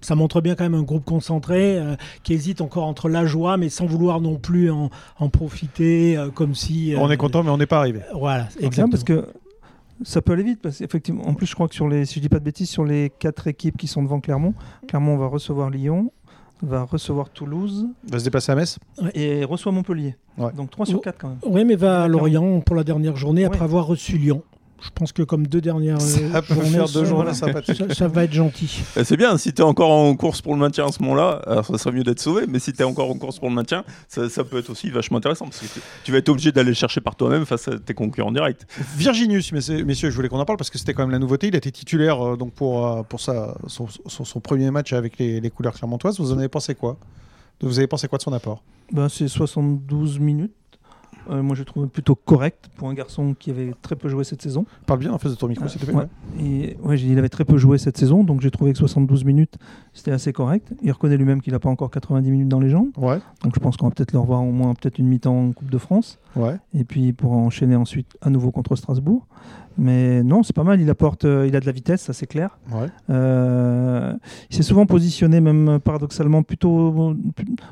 [0.00, 1.94] ça montre bien quand même un groupe concentré euh,
[2.24, 4.90] qui hésite encore entre la joie, mais sans vouloir non plus en,
[5.30, 6.94] profiter, euh, comme si.
[6.96, 8.00] on est content, mais on n'est pas arrivé.
[8.14, 8.90] Voilà, exactement.
[8.90, 9.26] Parce que
[10.02, 12.20] ça peut aller vite parce qu'effectivement, en plus, je crois que sur les, si je
[12.20, 14.54] dis pas de bêtises, sur les quatre équipes qui sont devant Clermont,
[14.88, 16.12] Clermont va recevoir Lyon,
[16.62, 17.86] va recevoir Toulouse.
[18.08, 18.78] Va se déplacer à Metz.
[19.14, 20.16] Et reçoit Montpellier.
[20.56, 21.38] Donc 3 sur 4 quand même.
[21.44, 24.42] Oui, mais va à Lorient pour la dernière journée après avoir reçu Lyon
[24.82, 27.46] je pense que comme deux dernières ça peut faire deux journées ça,
[27.94, 28.82] ça, va être gentil.
[28.96, 31.42] Eh, c'est bien, si tu es encore en course pour le maintien à ce moment-là,
[31.46, 33.54] alors ça serait mieux d'être sauvé, mais si tu es encore en course pour le
[33.54, 37.00] maintien, ça, peut être aussi vachement intéressant, parce que tu vas être obligé d'aller chercher
[37.00, 38.62] par toi-même face à tes concurrents directs.
[38.96, 41.54] Virginius, messieurs, je voulais qu'on en parle, parce que c'était quand même la nouveauté, il
[41.54, 45.50] a été titulaire euh, donc pour, euh, pour sa, son, premier match avec les, les
[45.50, 46.96] couleurs clermontoises, vous en avez pensé quoi?
[47.62, 48.62] Vous avez pensé quoi de son apport?
[48.92, 50.54] Ben, C'est 72 minutes.
[51.28, 54.42] Euh, moi, je trouve plutôt correct pour un garçon qui avait très peu joué cette
[54.42, 54.64] saison.
[54.86, 55.94] Parle bien en face de ton micro, s'il te plaît.
[56.40, 59.56] Et, ouais, il avait très peu joué cette saison, donc j'ai trouvé que 72 minutes,
[59.92, 60.72] c'était assez correct.
[60.82, 62.90] Il reconnaît lui-même qu'il n'a pas encore 90 minutes dans les jambes.
[62.96, 63.18] Ouais.
[63.42, 65.70] Donc je pense qu'on va peut-être le revoir au moins peut-être une mi-temps en Coupe
[65.70, 66.18] de France.
[66.36, 66.56] Ouais.
[66.74, 69.26] Et puis pour enchaîner ensuite à nouveau contre Strasbourg.
[69.78, 70.80] Mais non, c'est pas mal.
[70.80, 72.58] Il apporte, euh, il a de la vitesse, ça c'est clair.
[72.72, 72.88] Ouais.
[73.08, 74.12] Euh,
[74.50, 77.16] il s'est souvent positionné, même paradoxalement, plutôt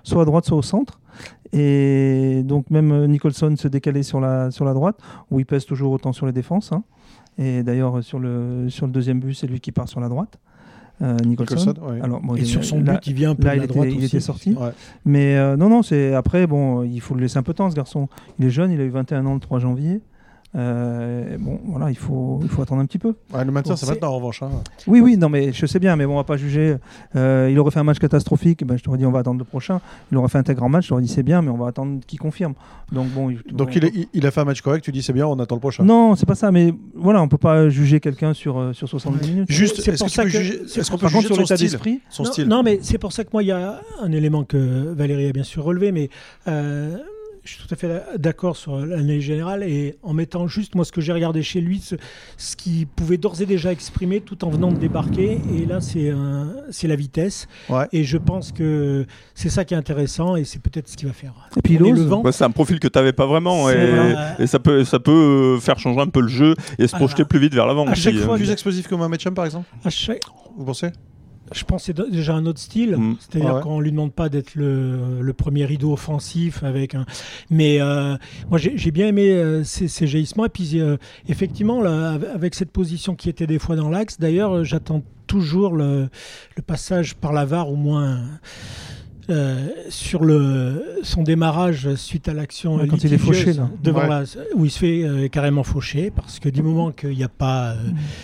[0.02, 1.00] soit à droite, soit au centre.
[1.52, 4.98] Et donc même euh, Nicholson se décalait sur la, sur la droite,
[5.30, 6.72] où il pèse toujours autant sur les défenses.
[6.72, 6.84] Hein.
[7.38, 10.38] Et d'ailleurs, sur le, sur le deuxième but, c'est lui qui part sur la droite.
[11.00, 11.74] Euh, Nicholson.
[12.02, 13.96] Alors, et sur son but, il vient un peu là, de la il droite était,
[13.96, 14.04] aussi.
[14.04, 14.56] il était sorti.
[15.04, 17.70] Mais euh, non, non, c'est après, bon, il faut le laisser un peu de temps,
[17.70, 18.08] ce garçon.
[18.38, 20.00] Il est jeune, il a eu 21 ans le 3 janvier.
[20.56, 23.14] Euh, bon, voilà, il faut, il faut attendre un petit peu.
[23.34, 24.42] le maintien, c'est maintenant en revanche.
[24.42, 24.50] Hein.
[24.86, 26.76] Oui, oui, non, mais je sais bien, mais bon, on va pas juger.
[27.16, 29.44] Euh, il aurait fait un match catastrophique, ben, je t'aurais dit on va attendre le
[29.44, 29.80] prochain.
[30.10, 31.68] Il aurait fait un très grand match, je t'aurais dit c'est bien, mais on va
[31.68, 32.54] attendre qu'il confirme.
[32.92, 33.28] Donc bon.
[33.28, 35.54] Il, Donc il, il, a fait un match correct, tu dis c'est bien, on attend
[35.56, 35.84] le prochain.
[35.84, 39.30] Non, c'est pas ça, mais voilà, on peut pas juger quelqu'un sur, euh, sur 70
[39.30, 39.50] minutes.
[39.50, 42.48] Juste, est-ce qu'on peut juger, est-ce qu'on peut juger sur l'état d'esprit son non, style
[42.48, 45.32] Non, mais c'est pour ça que moi, il y a un élément que Valérie a
[45.32, 46.08] bien sûr relevé, mais
[47.48, 50.92] je suis tout à fait d'accord sur l'année générale et en mettant juste moi ce
[50.92, 51.94] que j'ai regardé chez lui, ce,
[52.36, 55.40] ce qu'il pouvait d'ores et déjà exprimer tout en venant de débarquer.
[55.56, 56.12] Et là, c'est
[56.70, 57.46] c'est la vitesse.
[57.70, 57.86] Ouais.
[57.92, 61.12] Et je pense que c'est ça qui est intéressant et c'est peut-être ce qui va
[61.12, 61.32] faire.
[61.56, 62.22] Et puis le vent.
[62.32, 65.60] c'est un profil que tu n'avais pas vraiment et, et, ça peut ça peut euh,
[65.60, 67.86] faire changer un peu le jeu et se projeter plus vite vers l'avant.
[67.86, 69.66] À chaque fois, plus explosif que Mohamed Cham par exemple.
[69.84, 70.20] À chaque...
[70.56, 70.88] Vous pensez
[71.52, 72.96] je pense que c'est déjà un autre style.
[72.96, 73.16] Mm.
[73.20, 73.62] C'est-à-dire ouais.
[73.62, 77.06] qu'on lui demande pas d'être le, le, premier rideau offensif avec un.
[77.50, 78.16] Mais euh,
[78.50, 80.46] moi, j'ai bien aimé euh, ces, ces, jaillissements.
[80.46, 80.96] Et puis, euh,
[81.28, 86.08] effectivement, là, avec cette position qui était des fois dans l'axe, d'ailleurs, j'attends toujours le,
[86.56, 88.20] le, passage par la VAR, au moins.
[89.30, 93.68] Euh, sur le, son démarrage suite à l'action ouais, quand il est fauché là.
[93.82, 94.08] devant ouais.
[94.08, 94.22] la,
[94.54, 97.72] où il se fait euh, carrément faucher parce que du moment qu'il n'y a pas
[97.72, 97.76] euh,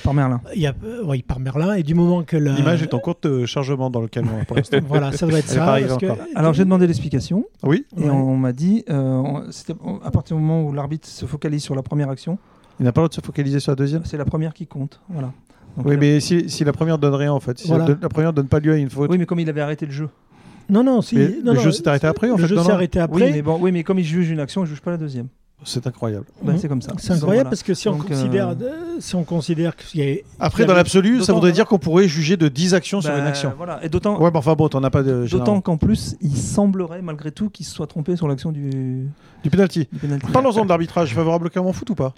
[0.03, 0.73] par Merlin il y a
[1.05, 2.55] oui par Merlin et du moment que la...
[2.55, 5.49] l'image est en cours de chargement dans le camion pour l'instant voilà ça doit être
[5.49, 6.07] ça parce que...
[6.35, 8.09] alors j'ai demandé l'explication oui et ouais.
[8.09, 8.83] on m'a dit
[9.51, 12.38] c'était à partir du moment où l'arbitre se focalise sur la première action
[12.81, 14.07] il n'a pas le droit de se focaliser sur la deuxième?
[14.07, 15.33] c'est la première qui compte voilà
[15.77, 17.88] donc, oui, mais si, si, la première donne rien en fait, si voilà.
[17.88, 19.11] la, la, première donne pas lieu à une faute.
[19.11, 20.09] Oui, mais comme il avait arrêté le jeu.
[20.68, 21.16] Non, non, si.
[21.16, 22.48] Mais non, le non, jeu s'est arrêté après en le fait.
[22.48, 23.27] jeu s'est arrêté après.
[23.27, 24.96] Oui mais, bon, oui, mais comme il juge une action, il ne juge pas la
[24.96, 25.29] deuxième.
[25.66, 26.27] C'est incroyable.
[26.42, 26.53] Bah.
[26.59, 26.92] C'est comme ça.
[26.98, 27.50] C'est incroyable voilà.
[27.50, 28.96] parce que si on, Donc, considère, euh...
[28.98, 30.16] si on considère qu'il y a.
[30.38, 33.24] Après, dans l'absolu, ça voudrait dire qu'on pourrait juger de 10 actions bah, sur une
[33.24, 33.53] action.
[33.57, 33.83] Voilà.
[33.83, 34.20] Et d'autant.
[34.20, 35.27] Ouais, bah, enfin bon, t'en as pas de.
[35.27, 39.09] D'autant qu'en plus, il semblerait malgré tout qu'il se soit trompé sur l'action du.
[39.42, 39.87] Du penalty.
[40.00, 40.27] Penalty.
[40.33, 42.14] Parlons-en de l'arbitrage favorable au Clermont Foot ou pas?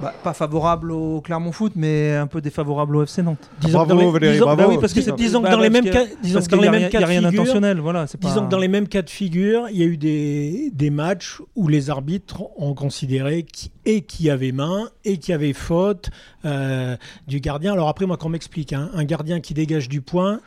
[0.00, 3.50] Bah, pas favorable au Clermont Foot, mais un peu défavorable au FC Nantes.
[3.60, 4.62] Disons bravo, les, Valérie, disons, bravo.
[4.62, 6.62] bah oui, parce que disons, disons bah, que dans les mêmes cas, disons que dans
[6.62, 8.04] les mêmes cas de figure, voilà.
[8.04, 8.46] Disons pas...
[8.46, 11.66] que dans les mêmes cas de figure, il y a eu des, des matchs où
[11.66, 16.10] les arbitres ont considéré qui, et qui avait main et qui avait faute
[16.44, 17.72] euh, du gardien.
[17.72, 20.40] Alors après, moi, qu'on m'explique, hein, un gardien qui dégage du point.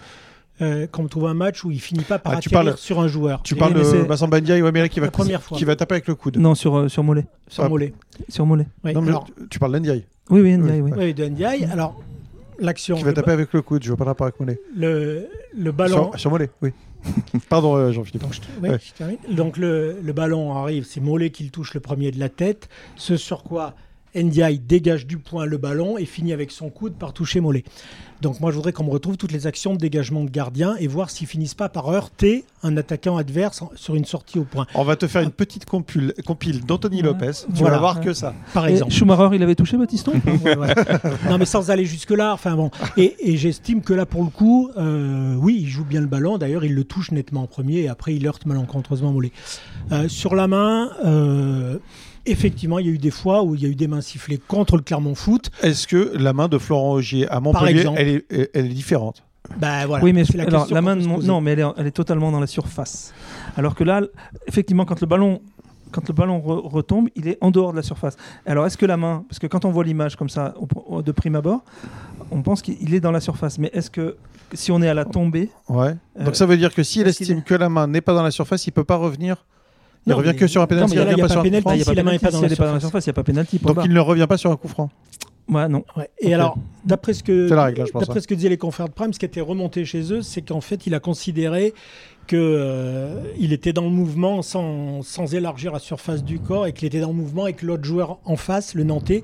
[0.62, 3.00] Euh, quand on trouve un match où il finit pas par ah, atterrir parles, sur
[3.00, 3.41] un joueur.
[3.43, 6.38] Tu parles de Vincent Bandia ou Amérique qui va, qui va taper avec le coude.
[6.38, 7.26] Non, sur, euh, sur Mollet.
[7.47, 7.93] Sur Mollet.
[8.30, 8.67] Sur Mollet.
[8.84, 9.28] Oui, non, alors...
[9.50, 10.06] tu parles d'Ndiaye.
[10.30, 10.91] Oui, oui, Ndiaye, oui.
[10.95, 11.65] Oui, de Ndiaye.
[11.65, 12.02] Alors,
[12.60, 12.95] l'action.
[12.95, 14.60] Qui va taper avec le coude, je vois pas le rapport avec Mollet.
[14.76, 16.12] Le, le ballon.
[16.12, 16.71] Sur, sur Mollet, oui.
[17.50, 18.21] Pardon, euh, Jean-Philippe.
[18.21, 19.17] Donc, oui, ouais.
[19.30, 22.69] Donc le, le, ballon arrive, c'est Mollet qui le touche le premier de la tête,
[22.95, 23.74] ce sur quoi
[24.15, 27.63] Ndiaye dégage du point le ballon et finit avec son coude par toucher Mollet.
[28.21, 30.88] Donc moi je voudrais qu'on me retrouve toutes les actions de dégagement de gardien et
[30.88, 34.67] voir s'ils finissent pas par heurter un attaquant adverse sur une sortie au point.
[34.76, 37.32] On va te faire une petite compile, compile d'Anthony Lopez.
[37.47, 37.76] Tu voilà.
[37.76, 38.36] vas voir que ça.
[38.54, 38.91] Par exemple.
[38.91, 39.88] Et Schumacher, il avait touché ouais,
[40.56, 40.74] ouais.
[41.30, 42.34] Non mais sans aller jusque là.
[42.34, 42.69] Enfin bon.
[42.97, 46.38] Et, et j'estime que là pour le coup, euh, oui, il joue bien le ballon.
[46.38, 49.32] D'ailleurs, il le touche nettement en premier et après il heurte malencontreusement Mollet.
[49.91, 50.91] Euh, sur la main.
[51.06, 51.80] Euh,
[52.26, 54.38] effectivement, il y a eu des fois où il y a eu des mains sifflées
[54.38, 55.52] contre le Clermont Foot.
[55.62, 59.24] Est-ce que la main de Florent Augier à Montpellier, elle est, elle est différente?
[59.58, 61.92] Bah, voilà, oui, mais la, alors, la main de non, mais elle est, elle est,
[61.92, 63.14] totalement dans la surface.
[63.58, 64.02] Alors que là,
[64.48, 65.42] effectivement, quand le ballon,
[65.92, 68.16] quand le ballon re retombe, il est en dehors de la surface.
[68.46, 70.54] Alors, est-ce que la main, parce que quand on voit l'image comme ça
[71.04, 71.64] de prime abord,
[72.32, 73.60] on pense qu'il est dans la surface.
[73.60, 74.16] Mais est-ce que
[74.54, 75.96] si on est à la tombée, ouais.
[76.18, 77.44] Donc euh, ça veut dire que s'il estime est...
[77.44, 79.46] que la main n'est pas dans la surface, il peut pas revenir
[80.06, 80.96] il ne revient que sur un pénalty.
[80.96, 83.06] Il n'y a pas pénalty si la main n'est pas dans la surface.
[83.06, 83.60] Il n'y a pas pénalty.
[83.60, 84.90] Donc il ne revient pas sur un coup franc.
[85.48, 85.84] Ouais, non.
[85.98, 86.10] Ouais.
[86.20, 86.34] Et okay.
[86.34, 88.22] alors, d'après ce que règle, d'après hein.
[88.22, 90.62] ce que disaient les confrères de Prime, ce qui était remonté chez eux, c'est qu'en
[90.62, 91.74] fait, il a considéré
[92.28, 96.74] que euh, il était dans le mouvement sans, sans élargir la surface du corps et
[96.74, 99.24] qu'il était dans le mouvement et que l'autre joueur en face, le Nantais,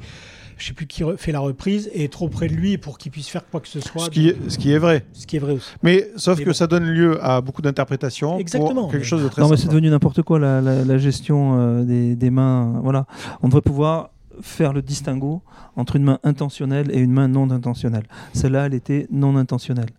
[0.57, 3.11] je ne sais plus qui fait la reprise, est trop près de lui pour qu'il
[3.11, 4.05] puisse faire quoi que ce soit.
[4.05, 5.05] Ce qui, est, ce qui est vrai.
[5.13, 5.69] Ce qui est vrai aussi.
[5.83, 6.53] Mais sauf mais que bon.
[6.53, 8.39] ça donne lieu à beaucoup d'interprétations.
[8.39, 8.87] Exactement.
[8.87, 11.83] quelque chose de très Non, mais c'est devenu n'importe quoi la, la, la gestion euh,
[11.83, 12.79] des, des, mains.
[12.83, 13.05] Voilà,
[13.43, 14.09] on devrait pouvoir
[14.41, 15.41] faire le distinguo
[15.75, 18.05] entre une main intentionnelle et une main non intentionnelle.
[18.33, 19.89] Celle-là, elle était non intentionnelle.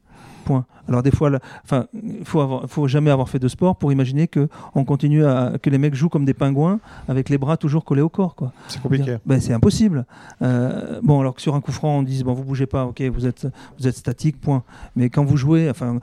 [0.88, 1.30] Alors des fois,
[1.64, 5.24] enfin, il faut, avoir, faut jamais avoir fait de sport pour imaginer que on continue
[5.24, 8.34] à que les mecs jouent comme des pingouins avec les bras toujours collés au corps,
[8.34, 8.52] quoi.
[8.68, 9.16] C'est compliqué.
[9.26, 10.06] Ben, c'est impossible.
[10.42, 13.02] Euh, bon, alors que sur un coup franc, on dit bon, vous bougez pas, ok,
[13.02, 13.46] vous êtes,
[13.78, 14.62] vous êtes statique, point.
[14.96, 15.98] Mais quand vous jouez, enfin,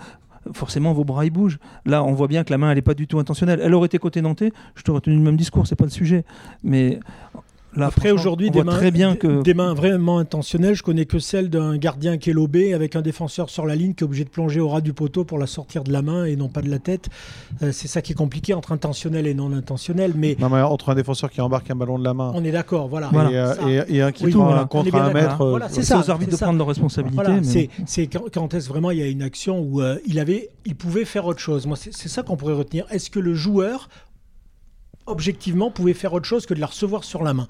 [0.53, 1.59] forcément vos bras ils bougent.
[1.85, 3.59] Là, on voit bien que la main elle est pas du tout intentionnelle.
[3.63, 6.23] Elle aurait été côté nantais, je t'aurais tenu le même discours, c'est pas le sujet.
[6.63, 6.99] Mais
[7.75, 9.41] Là, Après, aujourd'hui, des, mains, bien que...
[9.41, 13.01] des mains vraiment intentionnelles, je connais que celle d'un gardien qui est lobé avec un
[13.01, 15.47] défenseur sur la ligne qui est obligé de plonger au ras du poteau pour la
[15.47, 17.09] sortir de la main et non pas de la tête.
[17.61, 20.13] Euh, c'est ça qui est compliqué entre intentionnel et non intentionnel.
[20.15, 20.37] Mais...
[20.39, 22.31] Non, mais entre un défenseur qui embarque un ballon de la main.
[22.33, 23.09] On est d'accord, voilà.
[23.13, 24.61] Et, euh, et, et, un qui oui, prend voilà.
[24.61, 25.41] un contre un mètre.
[25.41, 25.99] Euh, voilà, c'est ça.
[25.99, 27.15] aux arbitres de prendre leurs responsabilités.
[27.15, 27.69] Voilà, mais...
[27.85, 30.75] C'est quand, quand est-ce vraiment il y a une action où euh, il, avait, il
[30.75, 31.67] pouvait faire autre chose?
[31.67, 32.85] Moi, c'est ça qu'on pourrait retenir.
[32.89, 33.89] Est-ce que le joueur
[35.07, 37.47] objectivement pouvait faire autre chose que de la recevoir sur la main.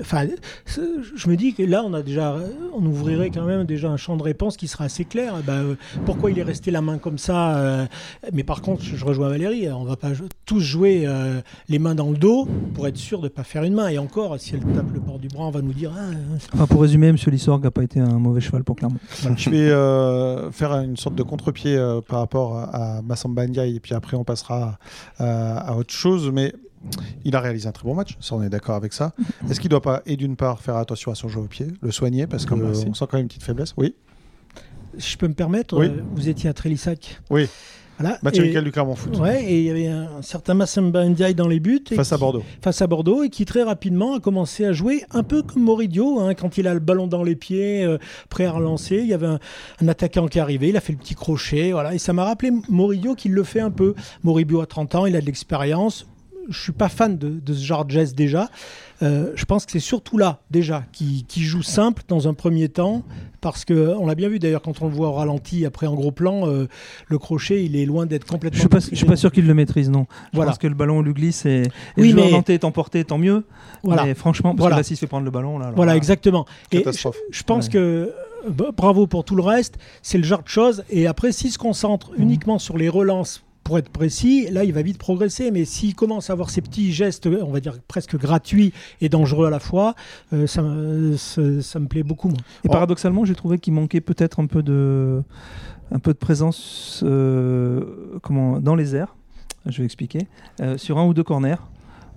[0.00, 0.26] Enfin,
[0.66, 2.36] je me dis que là, on a déjà,
[2.74, 5.34] on ouvrirait quand même déjà un champ de réponse qui sera assez clair.
[5.46, 7.86] Ben, pourquoi il est resté la main comme ça euh,
[8.32, 10.10] Mais par contre, je rejoins Valérie, on va pas
[10.44, 13.74] tous jouer euh, les mains dans le dos pour être sûr de pas faire une
[13.74, 13.88] main.
[13.88, 15.92] Et encore, si elle tape le port du bras, on va nous dire.
[15.96, 16.10] Ah,
[16.54, 17.16] enfin, pour résumer, M.
[17.28, 18.98] Lissorg n'a pas été un mauvais cheval pour Clermont.
[19.20, 19.36] Voilà.
[19.36, 23.80] Je vais euh, faire une sorte de contre-pied par rapport à, à Massamba Ndiaye, et
[23.80, 24.78] puis après on passera
[25.18, 26.52] à, à autre chose, mais
[27.24, 29.12] il a réalisé un très bon match, ça on est d'accord avec ça.
[29.48, 31.66] Est-ce qu'il ne doit pas, et d'une part, faire attention à son jeu au pied,
[31.80, 33.74] le soigner, parce qu'on euh, sent quand même une petite faiblesse?
[33.76, 33.94] Oui.
[34.96, 35.86] Je peux me permettre, oui.
[35.86, 37.20] euh, vous étiez à Trélissac.
[37.30, 37.48] Oui.
[37.98, 38.18] Voilà.
[38.22, 39.18] Match amical du Clermont Foot.
[39.18, 41.84] Ouais, et il y avait un, un certain Massamba Ndiaye dans les buts.
[41.94, 42.42] Face qui, à Bordeaux.
[42.60, 46.18] Face à Bordeaux, et qui très rapidement a commencé à jouer un peu comme Moridio,
[46.18, 48.96] hein, quand il a le ballon dans les pieds, euh, prêt à relancer.
[48.96, 49.38] Il y avait un,
[49.80, 51.94] un, attaquant qui arrivait, il a fait le petit crochet, voilà.
[51.94, 53.94] Et ça m'a rappelé Moridio qui le fait un peu.
[54.24, 56.06] Moridio a 30 ans, il a de l'expérience
[56.48, 58.48] je suis pas fan de, de, ce genre de geste déjà.
[59.02, 62.68] Euh, je pense que c'est surtout là déjà qui, qui, joue simple dans un premier
[62.68, 63.02] temps
[63.40, 65.94] parce que on l'a bien vu d'ailleurs quand on le voit au ralenti après en
[65.94, 66.68] gros plan euh,
[67.08, 68.56] le crochet il est loin d'être complètement.
[68.56, 70.06] Je suis pas, je suis pas sûr qu'il le maîtrise non.
[70.32, 70.52] Je voilà.
[70.52, 72.30] pense que le ballon lui glisse et, et oui, le mais...
[72.30, 73.44] nantais est emporté tant mieux.
[73.82, 74.04] Voilà.
[74.04, 74.76] Mais franchement parce voilà.
[74.76, 75.72] que là s'il se fait prendre le ballon là.
[75.74, 76.46] voilà là, exactement.
[76.70, 77.72] Et je, je, pense ouais.
[77.72, 78.14] que
[78.76, 82.12] bravo pour tout le reste c'est le genre de choses et après s'il se concentre
[82.12, 82.22] mmh.
[82.22, 85.50] uniquement sur les relances pour être précis, là, il va vite progresser.
[85.50, 89.46] Mais s'il commence à avoir ces petits gestes, on va dire presque gratuits et dangereux
[89.46, 89.94] à la fois,
[90.32, 90.62] euh, ça,
[91.16, 92.40] ça, ça, me plaît beaucoup moins.
[92.64, 92.72] Et oh.
[92.72, 95.22] paradoxalement, j'ai trouvé qu'il manquait peut-être un peu de,
[95.90, 99.16] un peu de présence euh, comment, dans les airs.
[99.66, 100.26] Je vais expliquer.
[100.60, 101.62] Euh, sur un ou deux corners.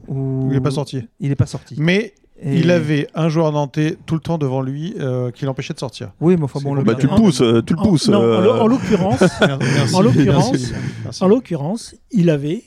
[0.08, 1.08] Où il n'est pas sorti.
[1.20, 1.76] Il n'est pas sorti.
[1.78, 5.74] Mais Et- Il avait un joueur nantais tout le temps devant lui euh, qui l'empêchait
[5.74, 6.12] de sortir.
[6.20, 8.10] Oui, mais enfin bon, le Bah, tu le pousses, euh, tu le En- pousses.
[8.10, 9.22] non, en euh, l'o- en l'occurrence,
[9.94, 12.64] En l'occurrence- en il avait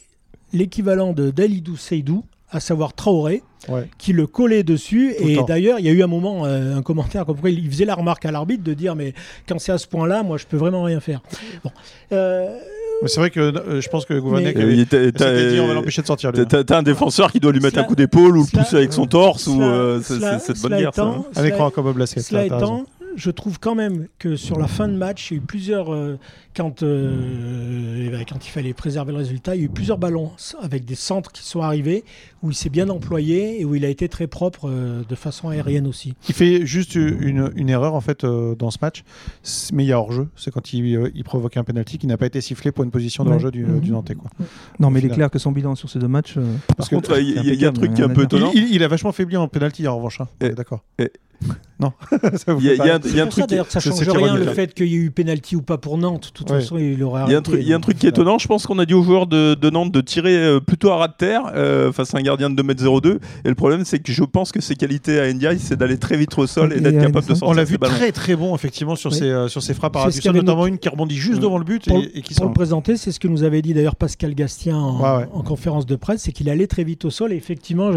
[0.55, 3.91] l'équivalent de Dalidou Seydou, à savoir Traoré, Ouais.
[3.99, 5.15] qui le collait dessus.
[5.19, 7.69] Tout et d'ailleurs, il y a eu un moment, euh, un commentaire comme quoi il
[7.71, 9.13] faisait la remarque à l'arbitre de dire mais
[9.47, 11.21] quand c'est à ce point-là, moi je peux vraiment rien faire.
[11.63, 11.71] Bon.
[13.03, 15.75] Mais c'est vrai que euh, je pense que Gouvernet Mais- s'était dit on va t'as-
[15.75, 16.33] l'empêcher de sortir.
[16.33, 16.41] lui.
[16.41, 16.47] hein.
[16.49, 18.63] T'as t'as un défenseur qui doit lui mettre Cela- un coup d'épaule ou le cela-
[18.65, 20.95] pousser avec son torse ou cela- euh, c'est cela- c'est- c'est de cela bonne guerre
[20.95, 21.03] ça.
[21.03, 21.25] étant- hein.
[21.31, 22.23] Un cela- écran comme au basket.
[22.25, 22.67] Cela là, t'as raison.
[22.79, 22.87] étant,
[23.19, 25.93] je trouve quand même que sur la fin de match, il y a eu plusieurs.
[25.93, 26.19] euh,
[26.57, 30.33] quand, euh, ben, quand il fallait préserver le résultat, il y a eu plusieurs ballons
[30.61, 32.03] avec des centres qui sont arrivés
[32.43, 35.49] où il s'est bien employé et où il a été très propre euh, de façon
[35.51, 36.15] aérienne aussi.
[36.29, 39.05] Il fait juste une, une erreur en fait euh, dans ce match,
[39.73, 40.29] mais il y a hors-jeu.
[40.37, 42.91] C'est quand il, euh, il provoque un penalty qui n'a pas été sifflé pour une
[42.91, 43.35] position de Ouais.
[43.35, 44.15] hors-jeu du, du Nantais.
[44.17, 44.31] Quoi.
[44.81, 46.35] Non, mais il est clair que son bilan sur ces deux matchs.
[46.39, 48.09] euh, Par que contre, il y, a- il y a un truc qui est un
[48.09, 48.51] peu étonnant.
[48.55, 50.21] Il, il- il a vachement faibli en penalty en revanche.
[50.21, 50.29] hein.
[50.41, 50.83] D'accord.
[51.81, 51.93] Non.
[52.35, 53.73] Ça vous Il y y a un- il y a un truc qui- d'ailleurs que
[53.73, 56.25] ça change rien le fait qu'il y ait eu penalty ou pas pour Nantes.
[56.27, 56.59] De toute Ouais.
[56.59, 58.07] façon, il aurait Il y a un truc, il y a un donc, truc qui
[58.07, 58.37] est étonnant.
[58.39, 60.97] Je pense qu'on a dit aux joueurs de, de Nantes de tirer euh, plutôt à
[60.97, 63.19] ras de terre euh, face à un gardien de 2m02.
[63.45, 66.17] Et le problème, c'est que je pense que ses qualités à Ndiaye, c'est d'aller très
[66.17, 68.57] vite au sol et Et d'être capable de sortir On l'a vu très très bon
[68.57, 69.19] effectivement sur, Oui.
[69.19, 71.39] ses, euh, sur ses frappes à C'est ras du sol, notamment une qui rebondit juste
[71.39, 71.43] Mm.
[71.43, 72.47] devant le but Pour- et, qui Pour sort.
[72.49, 76.23] le présenter, c'est ce que nous avait dit d'ailleurs Pascal Gastien en, conférence de presse,
[76.23, 77.33] c'est qu'il allait très vite au sol.
[77.33, 77.93] Et effectivement,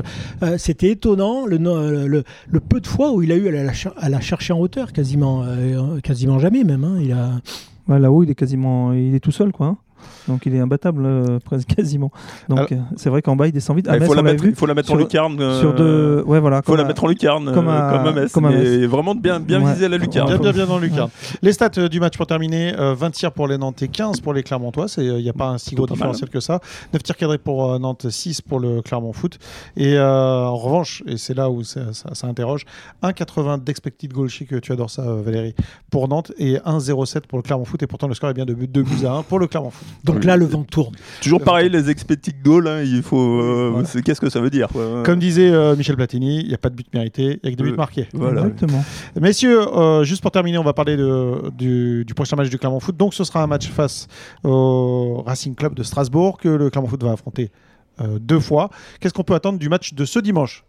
[0.59, 4.53] c'était étonnant le peu de fois où il a eu la, cher- à la chercher
[4.53, 6.83] en hauteur, quasiment, euh, quasiment jamais même.
[6.83, 6.97] hein.
[7.01, 7.39] Il a,
[7.87, 9.77] Là-haut, il est quasiment, il est tout seul, quoi.
[10.01, 10.07] Hein.
[10.27, 12.11] Donc il est imbattable euh, presque quasiment.
[12.49, 13.87] Donc Alors- euh, c'est vrai qu'en bas il descend vite.
[13.89, 15.39] Ah, il Metz, faut la mettre, vu il faut la mettre en lucarne.
[15.39, 16.23] euh, sur deux.
[16.25, 16.61] Ouais voilà.
[16.63, 18.57] Il faut la à- mettre en lucarne comme à- comme à Metz, comme à mais
[18.57, 18.83] Metz.
[18.89, 19.73] vraiment bien, bien Ouais.
[19.73, 20.27] viser la lucarne.
[20.27, 21.09] Bien, bien, bien dans le lucarne.
[21.41, 24.33] Les stats euh, du match pour terminer euh, 20 tirs pour les Nantais, 15 pour
[24.33, 24.85] les Clermontois.
[24.97, 26.59] Il n'y a pas un si gros différentiel que ça.
[26.93, 29.37] 9 tirs cadrés pour euh, Nantes, 6 pour le Clermont Foot.
[29.77, 32.65] Et euh, en revanche, et c'est là où ça, ça- ça interroge,
[33.03, 35.55] 1,80 d'expected goal chic, tu adores ça Valérie,
[35.89, 37.81] pour Nantes et 1,07 pour le Clermont Foot.
[37.83, 39.87] Et pourtant, le score est bien de 2 buts à 1 pour le Clermont Foot.
[40.03, 40.95] Donc là, le vent tourne.
[41.21, 43.39] Toujours pareil, les expected goals, hein, il faut.
[43.41, 43.87] euh, Voilà.
[44.03, 46.69] Qu'est-ce que ça veut dire quoi Comme disait euh, Michel Platini, il n'y a pas
[46.69, 48.07] de but mérité, il n'y a que des buts Euh, marqués.
[48.13, 48.41] Voilà.
[48.41, 48.83] Exactement.
[49.19, 52.79] Messieurs, euh, juste pour terminer, on va parler de- du, du prochain match du Clermont
[52.79, 52.97] Foot.
[52.97, 54.07] Donc, ce sera un match face
[54.43, 57.51] au Racing Club de Strasbourg que le Clermont Foot va affronter
[57.99, 58.69] euh, deux fois.
[58.99, 60.63] Qu'est-ce qu'on peut attendre du match de ce dimanche?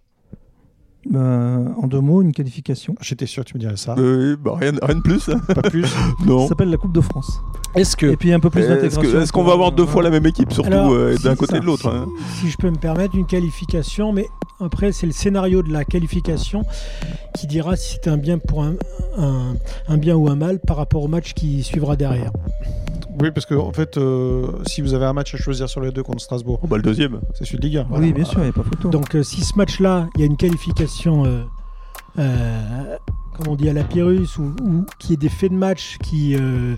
[1.15, 2.95] Euh, en deux mots, une qualification.
[3.01, 3.95] J'étais sûr que tu me dirais ça.
[3.99, 5.31] Euh, bah, rien, rien de plus.
[5.55, 5.85] Pas plus.
[6.27, 6.43] non.
[6.43, 7.41] Ça s'appelle la Coupe de France.
[7.75, 9.01] Est-ce que Et puis un peu plus Est-ce d'intégration.
[9.19, 11.53] que- est-ce qu'on va avoir deux fois la même équipe, surtout Alors, euh, d'un côté
[11.53, 11.57] ça.
[11.57, 12.07] et de l'autre hein.
[12.41, 14.29] Si je peux me permettre, une qualification, mais
[14.64, 16.64] après, c'est le scénario de la qualification
[17.35, 18.75] qui dira si c'est un bien pour un,
[19.18, 19.55] un,
[19.88, 22.31] un bien ou un mal par rapport au match qui suivra derrière.
[23.20, 25.92] Oui, parce que en fait, euh, si vous avez un match à choisir sur les
[25.92, 27.20] deux contre Strasbourg, Oh, bah, le deuxième.
[27.35, 27.87] c'est celui de Ligue 1.
[27.90, 28.88] Oui, bien sûr, il n'y a pas photo.
[28.88, 31.42] Donc, euh, si ce match-là, il y a une qualification, euh,
[32.18, 32.96] euh,
[33.37, 36.35] comme on dit à la Pyrrhus, ou, ou qui est des faits de match qui,
[36.37, 36.77] euh,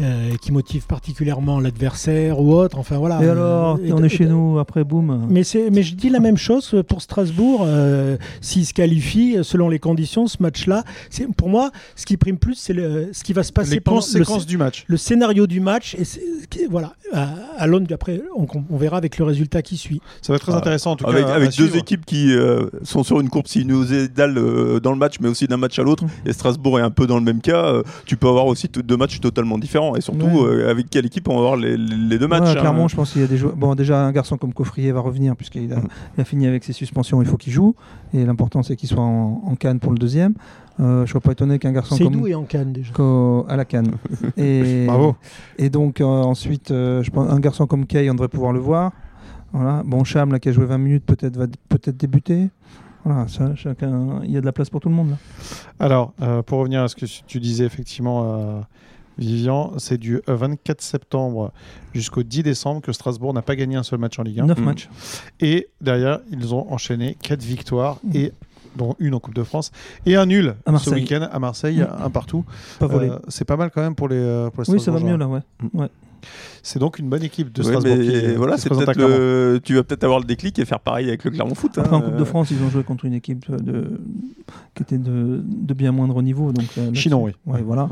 [0.00, 3.22] euh, qui motivent particulièrement l'adversaire ou autre, enfin voilà.
[3.22, 5.26] Et alors, et- on est et- chez nous, après, boum.
[5.28, 7.62] Mais, c'est- mais je dis la même chose pour Strasbourg.
[7.64, 12.16] euh, S'ils se qualifient euh, selon les conditions, ce match-là, c'est- pour moi, ce qui
[12.16, 14.84] prime plus, c'est ce qui va se passer Les conséquences le, du match.
[14.86, 15.94] le scénario du match.
[15.94, 16.04] Et
[16.48, 17.28] qui- voilà, à,
[17.58, 20.00] à l'aune du- après, on, on verra avec le résultat qui suit.
[20.22, 21.34] Ça va être très Ah, intéressant en tout Avec, cas.
[21.34, 21.76] avec deux suivre.
[21.76, 25.56] équipes qui euh, sont sur une courbe sinusoïdale euh, dans le match, mais aussi d'un
[25.56, 26.04] match à l'autre.
[26.04, 26.10] Mhm.
[26.26, 27.52] Et Strasbourg est un peu dans le même cas.
[27.66, 29.81] euh, tu peux avoir aussi deux matchs totalement différents.
[29.96, 30.44] Et surtout, Ouais.
[30.46, 32.60] euh, avec quelle équipe on va avoir les, les deux matchs Ouais, hein.
[32.60, 33.56] clairement, je pense qu'il y a des joueurs.
[33.56, 35.88] Bon, déjà, un garçon comme Coffrier va revenir puisqu'il a, Mm.
[36.20, 37.20] a fini avec ses suspensions.
[37.22, 37.74] Il faut qu'il joue.
[38.14, 40.34] Et l'important, c'est qu'il soit en, en canne pour le deuxième.
[40.80, 42.14] Euh, je ne serais pas étonné qu'un garçon C'est comme.
[42.14, 42.92] d'où et en Cannes déjà?
[43.48, 43.92] à la canne.
[44.38, 45.16] Et, Bravo.
[45.58, 48.58] Et donc, euh, ensuite, euh, je pense, un garçon comme Kay, on devrait pouvoir le
[48.60, 48.92] voir.
[49.52, 49.82] Voilà.
[49.84, 52.48] Bon, Cham, là, qui a joué 20 minutes, peut-être va peut-être débuter.
[53.04, 55.10] Voilà, ça, chacun, il y a de la place pour tout le monde.
[55.10, 55.16] Là.
[55.80, 58.60] Alors, euh, pour revenir à ce que tu disais effectivement, euh,
[59.18, 61.52] Vivian, c'est du euh, 24 septembre
[61.94, 64.46] jusqu'au 10 décembre que Strasbourg n'a pas gagné un seul match en Ligue 1.
[64.46, 64.64] 9 Mm.
[64.64, 64.88] matchs.
[65.40, 68.16] Et derrière, ils ont enchaîné 4 victoires, Mm.
[68.16, 68.32] et,
[68.76, 69.70] dont une en Coupe de France,
[70.06, 72.04] et un nul À ce week-end à Marseille, Mm.
[72.04, 72.44] un partout.
[72.78, 73.10] Pas volé.
[73.10, 75.16] Euh, c'est pas mal quand même pour les, euh, pour les oui, ça va mieux
[75.16, 75.40] là, ouais.
[76.62, 77.96] C'est donc une bonne équipe de Ouais, Strasbourg.
[77.98, 81.08] mais qui, voilà, qui se le- tu vas peut-être avoir le déclic et faire pareil
[81.08, 81.76] avec le Clermont Foot.
[81.78, 82.02] Après, en hein.
[82.02, 84.00] Coupe de France, ils ont joué contre une équipe de,
[84.74, 86.52] qui était de, de bien moindre niveau.
[86.52, 87.32] Donc, euh, Chinon, oui.
[87.46, 87.88] Ouais, voilà.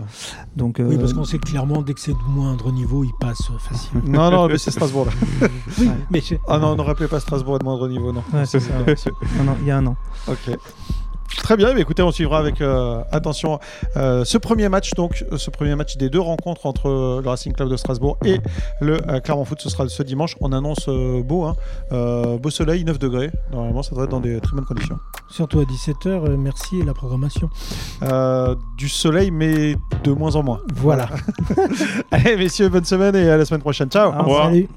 [0.57, 3.11] Donc, Oui, euh, parce qu'on sait que clairement, dès que c'est de moindre niveau, il
[3.21, 4.03] passe euh, facilement.
[4.07, 5.49] Non, non, mais c'est Strasbourg là.
[5.79, 8.23] oui, mais Ah non, ne rappelez pas Strasbourg à de moindre niveau, non.
[8.33, 8.73] ouais, c'est ça.
[9.61, 9.97] Il y a un an.
[10.29, 10.51] Ok.
[11.37, 13.59] Très bien, mais écoutez, on suivra avec euh, attention
[13.97, 17.29] euh, ce premier match, donc euh, ce premier match des deux rencontres entre euh, le
[17.29, 18.40] Racing Club de Strasbourg et
[18.81, 19.61] le Clermont Foot.
[19.61, 20.37] Ce sera ce dimanche.
[20.40, 21.57] On annonce beau, hein,
[22.40, 23.31] beau soleil, 9 degrés.
[23.53, 24.99] Normalement, ça devrait être dans des très bonnes conditions.
[25.29, 27.49] Surtout à 17h, merci et la programmation.
[28.77, 30.61] Du soleil, mais de moins en moins.
[30.75, 31.09] Voilà.
[32.11, 33.88] Allez, messieurs, bonne semaine et à la semaine prochaine.
[33.90, 34.12] Ciao.
[34.12, 34.47] Au revoir.
[34.47, 34.69] Salut.